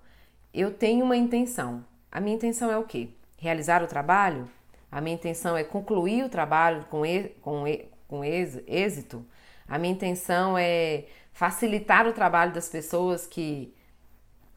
eu 0.54 0.72
tenho 0.72 1.04
uma 1.04 1.18
intenção. 1.18 1.84
A 2.10 2.22
minha 2.22 2.38
intenção 2.38 2.72
é 2.72 2.78
o 2.78 2.86
quê? 2.86 3.10
Realizar 3.36 3.84
o 3.84 3.88
trabalho? 3.88 4.50
A 4.90 5.02
minha 5.02 5.16
intenção 5.16 5.58
é 5.58 5.64
concluir 5.66 6.24
o 6.24 6.30
trabalho 6.30 6.86
com, 6.86 7.02
com, 7.42 7.66
com 8.08 8.24
êxito? 8.24 9.25
A 9.68 9.78
minha 9.78 9.94
intenção 9.94 10.58
é 10.58 11.04
facilitar 11.34 12.08
o 12.08 12.14
trabalho 12.14 12.54
das 12.54 12.70
pessoas 12.70 13.28
que 13.28 13.75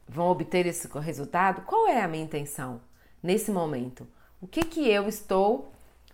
vão 0.09 0.27
obter 0.27 0.65
esse 0.65 0.87
resultado? 0.97 1.61
Qual 1.61 1.87
é 1.87 2.01
a 2.01 2.07
minha 2.07 2.23
intenção 2.23 2.81
nesse 3.21 3.51
momento? 3.51 4.07
O 4.41 4.47
que 4.47 4.65
que 4.65 4.89
eu 4.89 5.07
estou, 5.07 5.71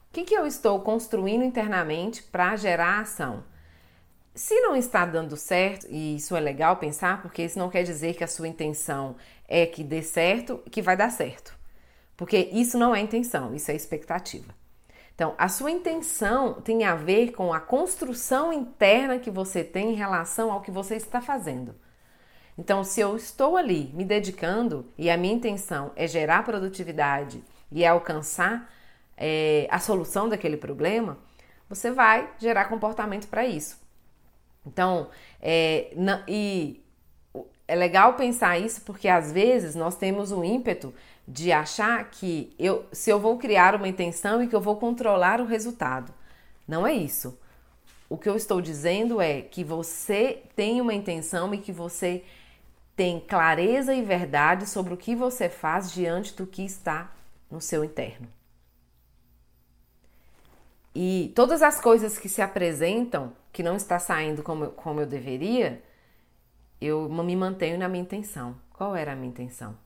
o 0.10 0.14
que 0.14 0.24
que 0.24 0.36
eu 0.36 0.46
estou 0.46 0.80
construindo 0.82 1.44
internamente 1.44 2.22
para 2.22 2.56
gerar 2.58 3.00
ação? 3.00 3.44
Se 4.34 4.60
não 4.60 4.76
está 4.76 5.06
dando 5.06 5.38
certo, 5.38 5.88
e 5.90 6.18
isso 6.18 6.36
é 6.36 6.40
legal 6.42 6.76
pensar, 6.76 7.22
porque 7.22 7.44
isso 7.44 7.58
não 7.58 7.70
quer 7.70 7.84
dizer 7.84 8.16
que 8.16 8.24
a 8.24 8.28
sua 8.28 8.50
intenção 8.50 9.16
é 9.48 9.66
que 9.66 9.82
dê 9.82 10.02
certo, 10.04 10.62
que 10.70 10.82
vai 10.82 10.98
dar 10.98 11.10
certo. 11.10 11.58
Porque 12.18 12.50
isso 12.52 12.78
não 12.78 12.94
é 12.94 13.00
intenção, 13.00 13.56
isso 13.56 13.72
é 13.72 13.76
expectativa. 13.76 14.54
Então, 15.14 15.34
a 15.38 15.48
sua 15.48 15.72
intenção 15.72 16.56
tem 16.62 16.84
a 16.84 16.96
ver 16.96 17.32
com 17.32 17.54
a 17.54 17.62
construção 17.62 18.52
interna 18.52 19.20
que 19.20 19.32
você 19.32 19.64
tem 19.64 19.92
em 19.92 19.96
relação 19.96 20.52
ao 20.52 20.62
que 20.62 20.72
você 20.72 20.96
está 20.96 21.22
fazendo. 21.22 21.74
Então, 22.58 22.84
se 22.84 23.02
eu 23.02 23.16
estou 23.16 23.58
ali 23.58 23.92
me 23.94 24.06
dedicando 24.06 24.86
e 24.98 25.10
a 25.10 25.18
minha 25.18 25.34
intenção 25.34 25.92
é 25.96 26.08
gerar 26.08 26.44
produtividade 26.44 27.44
e 27.72 27.86
alcançar 27.86 28.72
é, 29.18 29.68
a 29.70 29.80
solução 29.80 30.30
daquele 30.30 30.56
problema, 30.56 31.18
você 31.68 31.92
vai 31.92 32.30
gerar 32.40 32.66
comportamento 32.66 33.28
para 33.28 33.46
isso. 33.46 33.78
Então, 34.66 35.10
é, 35.42 35.92
não, 35.96 36.24
e 36.28 36.82
é 37.68 37.76
legal 37.76 38.14
pensar 38.14 38.58
isso 38.58 38.82
porque 38.82 39.08
às 39.08 39.32
vezes 39.32 39.76
nós 39.76 39.96
temos 39.96 40.32
o 40.32 40.44
ímpeto 40.44 40.94
de 41.28 41.52
achar 41.52 42.04
que 42.10 42.54
eu, 42.58 42.86
se 42.92 43.10
eu 43.10 43.20
vou 43.20 43.38
criar 43.38 43.76
uma 43.76 43.88
intenção 43.88 44.42
e 44.42 44.48
que 44.48 44.56
eu 44.56 44.62
vou 44.62 44.78
controlar 44.78 45.42
o 45.42 45.46
resultado. 45.46 46.14
Não 46.68 46.86
é 46.86 46.94
isso. 46.94 47.38
O 48.08 48.18
que 48.18 48.30
eu 48.30 48.36
estou 48.36 48.62
dizendo 48.62 49.20
é 49.20 49.42
que 49.42 49.64
você 49.64 50.44
tem 50.56 50.80
uma 50.80 50.94
intenção 50.94 51.54
e 51.54 51.58
que 51.58 51.72
você 51.72 52.24
tem 52.96 53.20
clareza 53.20 53.94
e 53.94 54.02
verdade 54.02 54.68
sobre 54.68 54.94
o 54.94 54.98
que 54.98 55.16
você 55.16 55.50
faz 55.50 55.92
diante 55.92 56.34
do 56.34 56.48
que 56.48 56.64
está 56.64 57.12
no 57.52 57.60
seu 57.60 57.84
interno. 57.84 58.28
E 60.94 61.34
todas 61.36 61.62
as 61.62 61.80
coisas 61.80 62.18
que 62.18 62.30
se 62.30 62.42
apresentam, 62.42 63.34
que 63.52 63.62
não 63.62 63.76
está 63.76 64.00
saindo 64.00 64.42
como, 64.42 64.68
como 64.72 65.02
eu 65.02 65.06
deveria, 65.06 65.84
eu 66.80 67.10
me 67.10 67.36
mantenho 67.36 67.78
na 67.78 67.90
minha 67.90 68.04
intenção. 68.04 68.56
Qual 68.72 68.96
era 68.96 69.12
a 69.12 69.16
minha 69.16 69.28
intenção? 69.28 69.78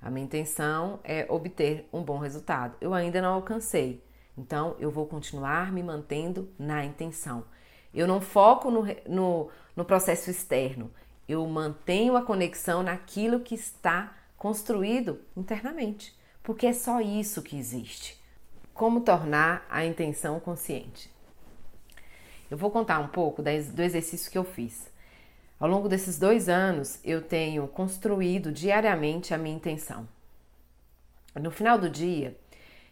A 0.00 0.10
minha 0.10 0.24
intenção 0.24 1.00
é 1.04 1.26
obter 1.28 1.86
um 1.92 2.02
bom 2.02 2.18
resultado. 2.18 2.76
Eu 2.80 2.94
ainda 2.94 3.20
não 3.20 3.34
alcancei, 3.34 4.02
então 4.36 4.74
eu 4.78 4.90
vou 4.90 5.06
continuar 5.06 5.70
me 5.70 5.82
mantendo 5.82 6.48
na 6.58 6.82
intenção. 6.84 7.44
Eu 7.92 8.06
não 8.06 8.20
foco 8.20 8.70
no, 8.70 8.84
no, 9.06 9.50
no 9.74 9.84
processo 9.84 10.30
externo, 10.30 10.90
eu 11.28 11.46
mantenho 11.46 12.16
a 12.16 12.22
conexão 12.22 12.82
naquilo 12.82 13.40
que 13.40 13.54
está 13.54 14.16
construído 14.36 15.20
internamente, 15.36 16.16
porque 16.42 16.66
é 16.66 16.72
só 16.72 17.00
isso 17.00 17.42
que 17.42 17.56
existe. 17.58 18.18
Como 18.72 19.02
tornar 19.02 19.66
a 19.68 19.84
intenção 19.84 20.40
consciente? 20.40 21.10
Eu 22.50 22.56
vou 22.56 22.70
contar 22.70 22.98
um 23.00 23.08
pouco 23.08 23.42
do 23.42 23.82
exercício 23.82 24.30
que 24.30 24.38
eu 24.38 24.44
fiz. 24.44 24.88
Ao 25.60 25.68
longo 25.68 25.88
desses 25.88 26.18
dois 26.18 26.48
anos, 26.48 26.98
eu 27.04 27.20
tenho 27.20 27.66
construído 27.68 28.50
diariamente 28.50 29.34
a 29.34 29.38
minha 29.38 29.56
intenção. 29.56 30.08
No 31.34 31.50
final 31.50 31.78
do 31.78 31.90
dia, 31.90 32.38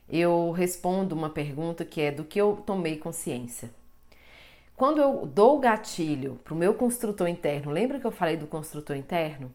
eu 0.09 0.51
respondo 0.51 1.15
uma 1.15 1.31
pergunta 1.31 1.85
que 1.85 2.01
é 2.01 2.11
do 2.11 2.25
que 2.25 2.41
eu 2.41 2.63
tomei 2.67 2.99
consciência. 2.99 3.71
Quando 4.77 5.01
eu 5.01 5.27
dou 5.27 5.57
o 5.57 5.61
gatilho 5.61 6.39
para 6.45 6.53
o 6.53 6.57
meu 6.57 6.75
construtor 6.75 7.29
interno, 7.29 7.73
lembra 7.73 7.99
que 7.99 8.07
eu 8.07 8.11
falei 8.11 8.37
do 8.37 8.47
construtor 8.47 8.95
interno? 8.95 9.53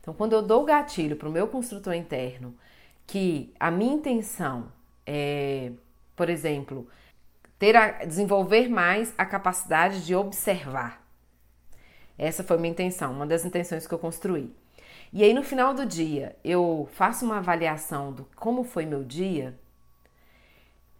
Então, 0.00 0.14
quando 0.14 0.32
eu 0.32 0.42
dou 0.42 0.62
o 0.62 0.64
gatilho 0.64 1.14
para 1.14 1.28
o 1.28 1.32
meu 1.32 1.46
construtor 1.46 1.94
interno, 1.94 2.56
que 3.06 3.52
a 3.60 3.70
minha 3.70 3.94
intenção 3.94 4.72
é, 5.06 5.72
por 6.16 6.28
exemplo, 6.30 6.88
ter 7.58 7.76
a, 7.76 8.04
desenvolver 8.04 8.68
mais 8.68 9.14
a 9.16 9.24
capacidade 9.24 10.04
de 10.04 10.14
observar. 10.14 11.04
Essa 12.18 12.42
foi 12.42 12.56
minha 12.58 12.72
intenção, 12.72 13.12
uma 13.12 13.26
das 13.26 13.44
intenções 13.44 13.86
que 13.86 13.94
eu 13.94 13.98
construí. 13.98 14.54
E 15.12 15.22
aí 15.22 15.34
no 15.34 15.42
final 15.42 15.74
do 15.74 15.84
dia, 15.84 16.36
eu 16.44 16.88
faço 16.92 17.24
uma 17.24 17.38
avaliação 17.38 18.12
do 18.12 18.26
como 18.36 18.64
foi 18.64 18.86
meu 18.86 19.04
dia. 19.04 19.58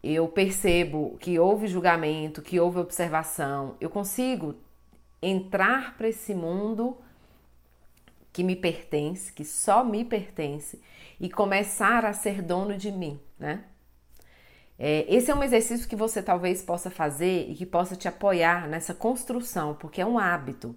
Eu 0.03 0.27
percebo 0.29 1.17
que 1.21 1.39
houve 1.39 1.69
julgamento, 1.69 2.43
que 2.43 2.59
houve 2.59 2.79
observação. 2.79 3.77
Eu 3.81 3.89
consigo 3.89 4.57
entrar 5.23 5.97
para 5.97 6.09
esse 6.09 6.35
mundo 6.35 6.99
que 8.33 8.43
me 8.43 8.57
pertence, 8.57 9.33
que 9.33 9.45
só 9.45 9.85
me 9.85 10.05
pertence 10.05 10.81
e 11.21 11.31
começar 11.31 12.05
a 12.05 12.13
ser 12.13 12.43
dono 12.43 12.77
de 12.77 12.91
mim, 12.91 13.21
né? 13.39 13.65
É, 14.79 15.05
esse 15.09 15.31
é 15.31 15.35
um 15.35 15.45
exercício 15.45 15.89
que 15.89 15.95
você 15.95 16.21
talvez 16.21 16.63
possa 16.63 16.91
fazer 16.91 17.49
e 17.49 17.55
que 17.55 17.65
possa 17.65 17.95
te 17.95 18.09
apoiar 18.09 18.67
nessa 18.67 18.93
construção, 18.93 19.75
porque 19.75 20.01
é 20.01 20.07
um 20.07 20.19
hábito. 20.19 20.75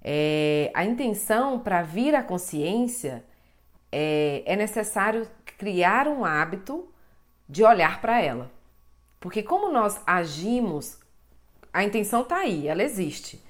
É, 0.00 0.70
a 0.74 0.84
intenção 0.84 1.58
para 1.58 1.82
vir 1.82 2.14
à 2.14 2.22
consciência 2.22 3.24
é, 3.90 4.44
é 4.46 4.54
necessário 4.54 5.28
criar 5.56 6.06
um 6.06 6.24
hábito 6.24 6.88
de 7.48 7.64
olhar 7.64 8.00
para 8.00 8.20
ela. 8.20 8.50
Porque 9.18 9.42
como 9.42 9.72
nós 9.72 10.00
agimos, 10.06 10.98
a 11.72 11.82
intenção 11.82 12.22
está 12.22 12.38
aí, 12.38 12.68
ela 12.68 12.82
existe. 12.82 13.42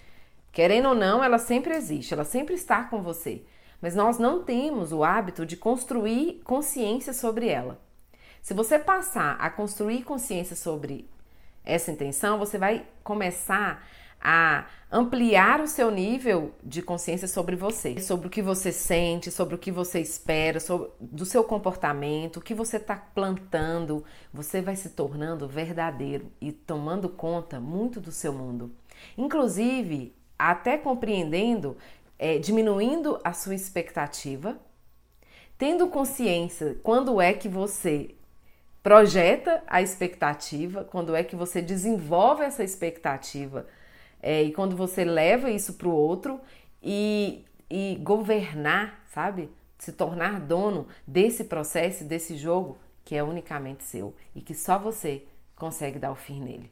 Querendo 0.53 0.89
ou 0.91 0.95
não, 0.95 1.23
ela 1.23 1.39
sempre 1.39 1.75
existe, 1.75 2.15
ela 2.15 2.25
sempre 2.25 2.55
está 2.55 2.85
com 2.85 3.03
você. 3.03 3.43
Mas 3.81 3.95
nós 3.95 4.19
não 4.19 4.43
temos 4.43 4.93
o 4.93 5.05
hábito 5.05 5.47
de 5.47 5.57
construir 5.57 6.41
consciência 6.45 7.13
sobre 7.13 7.49
ela. 7.49 7.81
Se 8.43 8.55
você 8.55 8.79
passar 8.79 9.37
a 9.39 9.51
construir 9.51 10.03
consciência 10.05 10.57
sobre 10.57 11.09
essa 11.65 11.93
intenção, 11.93 12.39
você 12.39 12.57
vai 12.57 12.87
começar 13.05 13.87
a 14.21 14.67
ampliar 14.91 15.61
o 15.61 15.69
seu 15.69 15.91
nível 15.91 16.55
de 16.63 16.81
consciência 16.81 17.29
sobre 17.29 17.55
você, 17.55 18.01
sobre 18.01 18.27
o 18.27 18.31
que 18.31 18.43
você 18.43 18.73
sente, 18.73 19.31
sobre 19.31 19.55
o 19.55 19.59
que 19.59 19.71
você 19.71 20.01
espera, 20.01 20.59
sobre 20.59 20.89
do 21.01 21.25
seu 21.25 21.45
comportamento, 21.45 22.39
o 22.39 22.41
que 22.41 22.55
você 22.55 22.79
está 22.79 22.97
plantando, 22.97 24.05
você 24.33 24.61
vai 24.61 24.77
se 24.77 24.91
tornando 24.91 25.47
verdadeiro 25.47 26.33
e 26.41 26.51
tomando 26.51 27.09
conta 27.09 27.61
muito 27.61 28.01
do 28.01 28.11
seu 28.11 28.33
mundo. 28.33 28.73
Inclusive, 29.17 30.15
até 30.39 30.79
compreendendo, 30.79 31.77
é, 32.19 32.39
diminuindo 32.39 33.21
a 33.23 33.33
sua 33.33 33.55
expectativa, 33.55 34.59
tendo 35.59 35.89
consciência 35.89 36.77
quando 36.83 37.21
é 37.21 37.33
que 37.33 37.49
você 37.49 38.15
projeta 38.83 39.63
a 39.67 39.83
expectativa, 39.83 40.83
quando 40.85 41.15
é 41.15 41.23
que 41.23 41.37
você 41.37 41.61
desenvolve 41.61 42.43
essa 42.43 42.65
expectativa 42.65 43.67
é, 44.21 44.43
e 44.43 44.53
quando 44.53 44.77
você 44.77 45.05
leva 45.05 45.51
isso 45.51 45.75
para 45.75 45.89
o 45.89 45.93
outro 45.93 46.41
e, 46.83 47.45
e 47.71 47.97
governar, 48.03 49.03
sabe? 49.07 49.51
Se 49.79 49.93
tornar 49.93 50.41
dono 50.41 50.87
desse 51.07 51.45
processo, 51.45 52.05
desse 52.05 52.37
jogo 52.37 52.79
que 53.05 53.15
é 53.15 53.23
unicamente 53.23 53.85
seu 53.85 54.15
e 54.35 54.41
que 54.41 54.55
só 54.55 54.79
você 54.79 55.25
consegue 55.57 55.99
dar 55.99 56.11
o 56.11 56.17
fim 56.17 56.41
nele. 56.41 56.71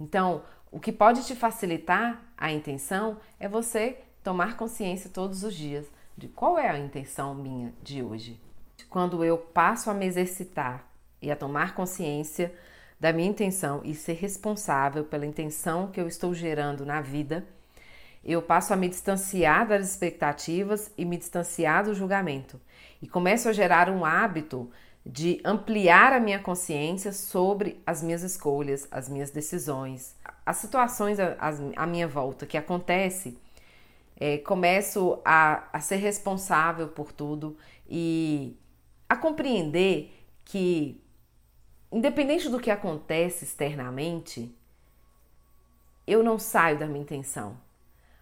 Então, 0.00 0.42
O 0.72 0.78
que 0.78 0.92
pode 0.92 1.26
te 1.26 1.34
facilitar 1.34 2.22
a 2.36 2.52
intenção 2.52 3.18
é 3.40 3.48
você 3.48 3.98
tomar 4.22 4.56
consciência 4.56 5.10
todos 5.10 5.42
os 5.42 5.54
dias 5.54 5.86
de 6.16 6.28
qual 6.28 6.58
é 6.58 6.68
a 6.68 6.78
intenção 6.78 7.34
minha 7.34 7.72
de 7.82 8.02
hoje. 8.02 8.40
Quando 8.88 9.24
eu 9.24 9.36
passo 9.36 9.90
a 9.90 9.94
me 9.94 10.06
exercitar 10.06 10.86
e 11.20 11.30
a 11.30 11.36
tomar 11.36 11.74
consciência 11.74 12.54
da 13.00 13.12
minha 13.12 13.30
intenção 13.30 13.80
e 13.82 13.94
ser 13.94 14.12
responsável 14.12 15.02
pela 15.04 15.24
intenção 15.24 15.90
que 15.90 15.98
eu 15.98 16.06
estou 16.06 16.34
gerando 16.34 16.84
na 16.84 17.00
vida, 17.00 17.46
eu 18.22 18.42
passo 18.42 18.74
a 18.74 18.76
me 18.76 18.88
distanciar 18.88 19.66
das 19.66 19.88
expectativas 19.88 20.92
e 20.96 21.06
me 21.06 21.16
distanciar 21.16 21.84
do 21.84 21.94
julgamento. 21.94 22.60
E 23.00 23.08
começo 23.08 23.48
a 23.48 23.52
gerar 23.52 23.88
um 23.88 24.04
hábito 24.04 24.70
de 25.04 25.40
ampliar 25.42 26.12
a 26.12 26.20
minha 26.20 26.38
consciência 26.38 27.12
sobre 27.12 27.80
as 27.86 28.02
minhas 28.02 28.22
escolhas, 28.22 28.86
as 28.90 29.08
minhas 29.08 29.30
decisões, 29.30 30.14
as 30.44 30.58
situações 30.58 31.18
à, 31.18 31.86
minha 31.86 32.06
volta 32.06 32.44
que 32.44 32.58
acontece. 32.58 33.38
É, 34.14 34.36
começo 34.36 35.18
a, 35.24 35.66
a 35.72 35.80
ser 35.80 35.96
responsável 35.96 36.88
por 36.88 37.10
tudo 37.10 37.56
e 37.88 38.54
a 39.08 39.16
compreender 39.16 40.12
que, 40.44 41.02
independente 41.92 42.48
do 42.48 42.60
que 42.60 42.70
acontece 42.70 43.44
externamente, 43.44 44.54
eu 46.06 46.22
não 46.22 46.38
saio 46.38 46.78
da 46.78 46.86
minha 46.86 47.02
intenção. 47.02 47.56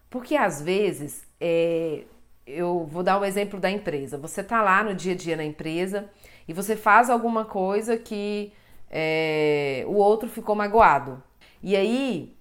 Porque 0.09 0.35
às 0.35 0.61
vezes, 0.61 1.27
é, 1.39 2.03
eu 2.45 2.85
vou 2.85 3.03
dar 3.03 3.19
o 3.19 3.25
exemplo 3.25 3.59
da 3.59 3.69
empresa. 3.69 4.17
Você 4.17 4.41
está 4.41 4.61
lá 4.61 4.83
no 4.83 4.93
dia 4.95 5.13
a 5.13 5.15
dia 5.15 5.35
na 5.35 5.43
empresa 5.43 6.09
e 6.47 6.53
você 6.53 6.75
faz 6.75 7.09
alguma 7.09 7.45
coisa 7.45 7.97
que 7.97 8.51
é, 8.89 9.83
o 9.87 9.93
outro 9.93 10.27
ficou 10.27 10.55
magoado. 10.55 11.21
E 11.61 11.75
aí 11.75 12.35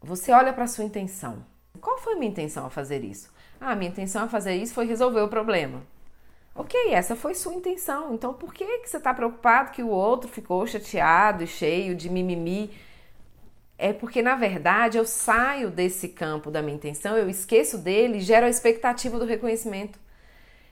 você 0.00 0.32
olha 0.32 0.52
para 0.52 0.66
sua 0.66 0.84
intenção. 0.84 1.44
Qual 1.80 1.98
foi 1.98 2.14
a 2.14 2.18
minha 2.18 2.30
intenção 2.30 2.64
ao 2.64 2.70
fazer 2.70 3.02
isso? 3.02 3.32
Ah, 3.60 3.74
minha 3.74 3.90
intenção 3.90 4.24
a 4.24 4.28
fazer 4.28 4.54
isso 4.54 4.74
foi 4.74 4.86
resolver 4.86 5.20
o 5.20 5.28
problema. 5.28 5.82
Ok, 6.56 6.92
essa 6.92 7.14
foi 7.14 7.34
sua 7.34 7.54
intenção. 7.54 8.14
Então 8.14 8.32
por 8.32 8.52
que, 8.52 8.78
que 8.78 8.88
você 8.88 8.96
está 8.96 9.12
preocupado 9.12 9.72
que 9.72 9.82
o 9.82 9.88
outro 9.88 10.28
ficou 10.28 10.66
chateado 10.66 11.44
e 11.44 11.46
cheio 11.46 11.94
de 11.94 12.08
mimimi? 12.08 12.70
é 13.78 13.92
porque 13.92 14.22
na 14.22 14.34
verdade 14.34 14.98
eu 14.98 15.04
saio 15.04 15.70
desse 15.70 16.08
campo 16.08 16.50
da 16.50 16.62
minha 16.62 16.76
intenção, 16.76 17.16
eu 17.16 17.28
esqueço 17.28 17.78
dele 17.78 18.18
e 18.18 18.22
gero 18.22 18.46
a 18.46 18.50
expectativa 18.50 19.18
do 19.18 19.24
reconhecimento. 19.24 19.98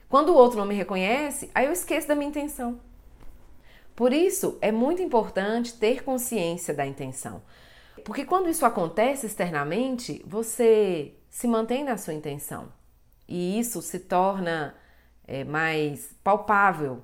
Quando 0.09 0.29
o 0.29 0.35
outro 0.35 0.57
não 0.57 0.65
me 0.65 0.75
reconhece, 0.75 1.49
aí 1.53 1.65
eu 1.65 1.71
esqueço 1.71 2.07
da 2.07 2.15
minha 2.15 2.29
intenção. 2.29 2.79
Por 3.95 4.11
isso 4.11 4.57
é 4.61 4.71
muito 4.71 5.01
importante 5.01 5.73
ter 5.73 6.03
consciência 6.03 6.73
da 6.73 6.85
intenção. 6.85 7.41
Porque 8.03 8.25
quando 8.25 8.49
isso 8.49 8.65
acontece 8.65 9.25
externamente, 9.25 10.23
você 10.25 11.13
se 11.29 11.47
mantém 11.47 11.83
na 11.83 11.97
sua 11.97 12.13
intenção. 12.13 12.71
E 13.27 13.59
isso 13.59 13.81
se 13.81 13.99
torna 13.99 14.75
é, 15.27 15.43
mais 15.43 16.15
palpável. 16.23 17.03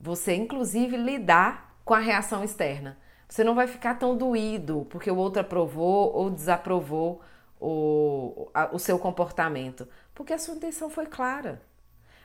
Você, 0.00 0.34
inclusive, 0.34 0.96
lidar 0.96 1.76
com 1.84 1.94
a 1.94 1.98
reação 1.98 2.42
externa. 2.42 2.98
Você 3.28 3.42
não 3.42 3.54
vai 3.54 3.66
ficar 3.66 3.94
tão 3.94 4.16
doído 4.16 4.86
porque 4.90 5.10
o 5.10 5.16
outro 5.16 5.40
aprovou 5.40 6.12
ou 6.14 6.30
desaprovou 6.30 7.20
o, 7.60 8.48
a, 8.54 8.74
o 8.74 8.78
seu 8.78 8.98
comportamento, 8.98 9.88
porque 10.14 10.32
a 10.32 10.38
sua 10.38 10.54
intenção 10.54 10.88
foi 10.90 11.06
clara. 11.06 11.60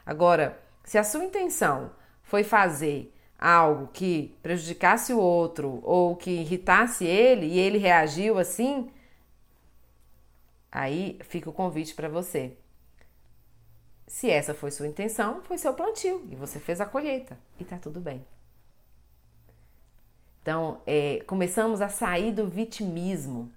Agora, 0.06 0.60
se 0.84 0.98
a 0.98 1.04
sua 1.04 1.24
intenção 1.24 1.92
foi 2.24 2.44
fazer 2.44 3.14
algo 3.40 3.88
que 3.88 4.38
prejudicasse 4.44 5.14
o 5.14 5.20
outro 5.20 5.80
ou 5.84 6.16
que 6.16 6.30
irritasse 6.30 7.06
ele 7.06 7.48
e 7.48 7.60
ele 7.60 7.78
reagiu 7.80 8.38
assim, 8.38 8.92
aí 10.72 11.20
fica 11.24 11.50
o 11.50 11.54
convite 11.54 11.96
para 11.96 12.08
você. 12.08 12.56
Se 14.12 14.30
essa 14.30 14.54
foi 14.54 14.72
sua 14.72 14.90
intenção, 14.90 15.42
foi 15.42 15.58
seu 15.58 15.74
plantio 15.74 16.28
e 16.30 16.36
você 16.36 16.60
fez 16.60 16.82
a 16.82 16.86
colheita 16.86 17.40
e 17.58 17.64
tá 17.64 17.78
tudo 17.78 18.02
bem. 18.02 18.26
Então, 20.42 20.82
é, 20.86 21.24
começamos 21.26 21.80
a 21.80 21.88
sair 21.88 22.34
do 22.34 22.46
vitimismo 22.46 23.50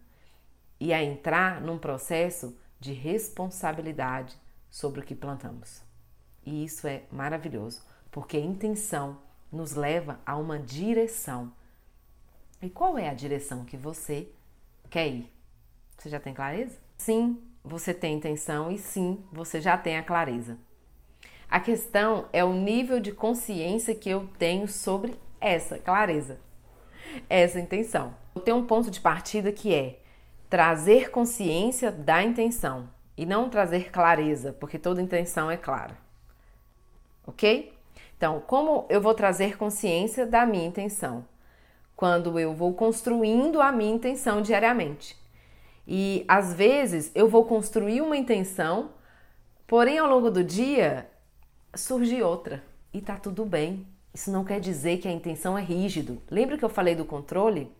e 0.79 0.93
a 0.93 1.03
entrar 1.03 1.61
num 1.61 1.77
processo 1.77 2.57
de 2.79 2.93
responsabilidade 2.93 4.39
sobre 4.71 5.01
o 5.01 5.03
que 5.03 5.13
plantamos. 5.13 5.83
E 6.47 6.65
isso 6.65 6.87
é 6.87 7.03
maravilhoso, 7.11 7.83
porque 8.13 8.37
a 8.37 8.41
intenção 8.41 9.19
nos 9.51 9.73
leva 9.73 10.21
a 10.25 10.37
uma 10.37 10.57
direção. 10.57 11.53
E 12.63 12.71
qual 12.71 12.97
é 12.97 13.09
a 13.09 13.15
direção 13.15 13.65
que 13.65 13.77
você 13.77 14.31
quer 14.89 15.09
ir? 15.09 15.35
Você 15.99 16.09
já 16.09 16.21
tem 16.21 16.33
clareza? 16.33 16.79
Sim, 16.97 17.43
você 17.65 17.95
tem 17.95 18.15
intenção 18.17 18.71
e 18.71 18.79
sim, 18.79 19.25
você 19.33 19.61
já 19.61 19.77
tem 19.77 19.97
a 19.97 20.03
clareza. 20.03 20.59
A 21.49 21.59
questão 21.59 22.27
é 22.33 22.45
o 22.45 22.53
nível 22.53 23.01
de 23.01 23.13
consciência 23.13 23.95
que 23.95 24.11
eu 24.11 24.29
tenho 24.39 24.69
sobre 24.69 25.19
essa 25.41 25.79
clareza 25.79 26.39
essa 27.29 27.61
intenção. 27.61 28.15
Tem 28.45 28.55
um 28.55 28.67
ponto 28.67 28.91
de 28.91 29.01
partida 29.01 29.53
que 29.53 29.75
é 29.75 29.99
trazer 30.49 31.11
consciência 31.11 31.91
da 31.91 32.23
intenção 32.23 32.89
e 33.17 33.25
não 33.25 33.49
trazer 33.49 33.91
clareza, 33.91 34.53
porque 34.53 34.79
toda 34.79 35.03
intenção 35.03 35.51
é 35.51 35.57
clara. 35.57 35.97
Ok? 37.27 37.73
Então, 38.17 38.41
como 38.47 38.87
eu 38.89 39.01
vou 39.01 39.15
trazer 39.15 39.57
consciência 39.57 40.27
da 40.27 40.45
minha 40.45 40.67
intenção? 40.67 41.25
Quando 41.97 42.39
eu 42.39 42.53
vou 42.55 42.75
construindo 42.75 43.61
a 43.61 43.71
minha 43.71 43.95
intenção 43.95 44.43
diariamente. 44.43 45.17
E 45.87 46.25
às 46.27 46.55
vezes 46.55 47.11
eu 47.15 47.29
vou 47.29 47.45
construir 47.45 48.01
uma 48.01 48.17
intenção, 48.17 48.91
porém 49.67 49.99
ao 49.99 50.09
longo 50.09 50.31
do 50.31 50.43
dia 50.43 51.09
surge 51.75 52.23
outra 52.23 52.63
e 52.93 53.01
tá 53.01 53.17
tudo 53.17 53.45
bem. 53.45 53.87
Isso 54.13 54.31
não 54.31 54.45
quer 54.45 54.61
dizer 54.61 54.99
que 54.99 55.09
a 55.09 55.13
intenção 55.13 55.59
é 55.59 55.63
rígido. 55.63 56.23
Lembra 56.31 56.57
que 56.57 56.65
eu 56.65 56.69
falei 56.69 56.95
do 56.95 57.05
controle? 57.05 57.71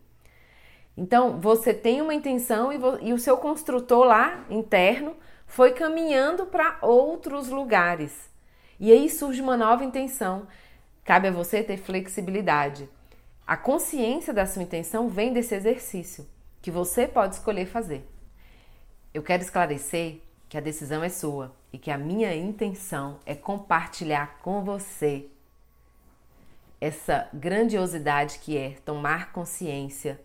Então, 0.97 1.39
você 1.39 1.73
tem 1.73 2.01
uma 2.01 2.13
intenção 2.13 2.71
e, 2.71 2.79
e 3.01 3.13
o 3.13 3.19
seu 3.19 3.37
construtor 3.37 4.05
lá 4.05 4.45
interno 4.49 5.15
foi 5.47 5.71
caminhando 5.71 6.45
para 6.45 6.77
outros 6.81 7.49
lugares. 7.49 8.29
E 8.79 8.91
aí 8.91 9.09
surge 9.09 9.41
uma 9.41 9.57
nova 9.57 9.83
intenção. 9.83 10.47
Cabe 11.03 11.29
a 11.29 11.31
você 11.31 11.63
ter 11.63 11.77
flexibilidade. 11.77 12.89
A 13.47 13.55
consciência 13.55 14.33
da 14.33 14.45
sua 14.45 14.63
intenção 14.63 15.07
vem 15.07 15.31
desse 15.31 15.55
exercício 15.55 16.25
que 16.65 16.71
você 16.71 17.07
pode 17.07 17.35
escolher 17.35 17.67
fazer. 17.67 18.09
Eu 19.13 19.21
quero 19.21 19.43
esclarecer 19.43 20.19
que 20.49 20.57
a 20.57 20.59
decisão 20.59 21.03
é 21.03 21.09
sua 21.09 21.55
e 21.71 21.77
que 21.77 21.91
a 21.91 21.97
minha 21.97 22.35
intenção 22.35 23.19
é 23.23 23.35
compartilhar 23.35 24.39
com 24.39 24.63
você 24.63 25.27
essa 26.81 27.29
grandiosidade 27.31 28.39
que 28.39 28.57
é 28.57 28.71
tomar 28.83 29.31
consciência 29.31 30.19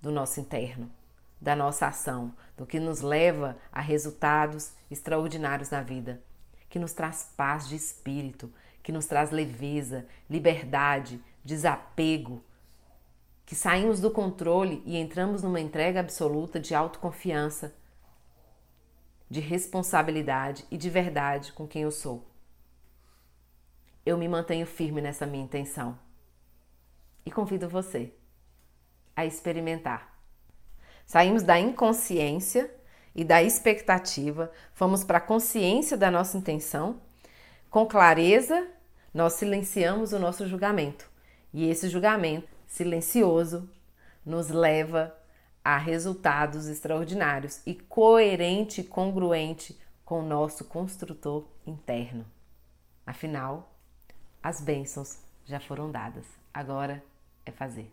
do 0.00 0.10
nosso 0.10 0.40
interno, 0.40 0.90
da 1.38 1.54
nossa 1.54 1.88
ação, 1.88 2.32
do 2.56 2.64
que 2.64 2.80
nos 2.80 3.02
leva 3.02 3.54
a 3.70 3.82
resultados 3.82 4.72
extraordinários 4.90 5.68
na 5.68 5.82
vida, 5.82 6.22
que 6.70 6.78
nos 6.78 6.94
traz 6.94 7.34
paz 7.36 7.68
de 7.68 7.76
espírito, 7.76 8.50
que 8.82 8.90
nos 8.90 9.04
traz 9.04 9.30
leveza, 9.30 10.06
liberdade, 10.26 11.22
desapego, 11.44 12.42
que 13.46 13.54
saímos 13.54 14.00
do 14.00 14.10
controle 14.10 14.82
e 14.84 14.96
entramos 14.96 15.42
numa 15.42 15.60
entrega 15.60 16.00
absoluta 16.00 16.58
de 16.58 16.74
autoconfiança, 16.74 17.74
de 19.28 19.40
responsabilidade 19.40 20.64
e 20.70 20.76
de 20.76 20.88
verdade 20.88 21.52
com 21.52 21.66
quem 21.66 21.82
eu 21.82 21.90
sou 21.90 22.34
eu 24.04 24.18
me 24.18 24.28
mantenho 24.28 24.66
firme 24.66 25.00
nessa 25.00 25.26
minha 25.26 25.44
intenção. 25.44 25.98
E 27.24 27.30
convido 27.30 27.68
você 27.68 28.12
a 29.16 29.24
experimentar. 29.24 30.12
Saímos 31.06 31.42
da 31.42 31.58
inconsciência 31.58 32.70
e 33.14 33.24
da 33.24 33.42
expectativa, 33.42 34.50
fomos 34.72 35.04
para 35.04 35.18
a 35.18 35.22
consciência 35.22 35.96
da 35.96 36.10
nossa 36.10 36.36
intenção. 36.36 37.00
Com 37.70 37.86
clareza, 37.86 38.66
nós 39.12 39.34
silenciamos 39.34 40.12
o 40.12 40.18
nosso 40.18 40.46
julgamento. 40.46 41.10
E 41.52 41.68
esse 41.68 41.88
julgamento 41.88 42.53
silencioso 42.74 43.70
nos 44.26 44.48
leva 44.48 45.16
a 45.62 45.78
resultados 45.78 46.66
extraordinários 46.66 47.60
e 47.64 47.72
coerente 47.72 48.80
e 48.80 48.84
congruente 48.84 49.78
com 50.04 50.18
o 50.18 50.26
nosso 50.26 50.64
construtor 50.64 51.46
interno. 51.64 52.26
Afinal, 53.06 53.72
as 54.42 54.60
bênçãos 54.60 55.18
já 55.44 55.60
foram 55.60 55.88
dadas. 55.90 56.26
Agora 56.52 57.02
é 57.46 57.52
fazer. 57.52 57.92